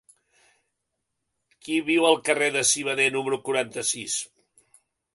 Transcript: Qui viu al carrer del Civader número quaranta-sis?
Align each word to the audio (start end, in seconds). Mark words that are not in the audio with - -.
Qui 1.67 1.79
viu 1.91 2.09
al 2.09 2.19
carrer 2.31 2.49
del 2.57 2.69
Civader 2.73 3.09
número 3.19 3.41
quaranta-sis? 3.51 4.21